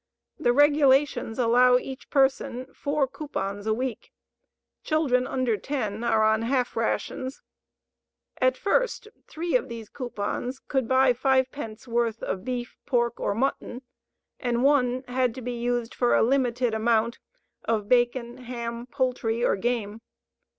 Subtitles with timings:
[0.39, 4.11] The regulations allow each person 4 coupons a week.
[4.83, 7.43] Children under 10 are on half rations.
[8.37, 13.35] At first, 3 of these coupons could buy 5 pence' worth of beef, pork, or
[13.35, 13.83] mutton,
[14.39, 17.19] and one had to be used for a limited amount
[17.65, 20.01] of bacon, ham, poultry, or game.